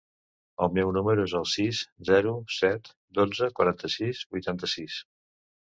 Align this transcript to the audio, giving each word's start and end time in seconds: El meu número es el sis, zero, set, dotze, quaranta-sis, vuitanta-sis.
El 0.65 0.69
meu 0.77 0.93
número 0.95 1.25
es 1.29 1.35
el 1.39 1.45
sis, 1.51 1.83
zero, 2.11 2.33
set, 2.61 2.91
dotze, 3.21 3.53
quaranta-sis, 3.61 4.25
vuitanta-sis. 4.35 5.01